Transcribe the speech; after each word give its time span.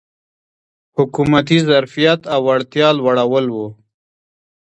حکومتي 0.97 1.57
ظرفیت 1.69 2.21
او 2.33 2.41
وړتیا 2.47 2.87
لوړول 2.99 3.45
و. 3.55 3.57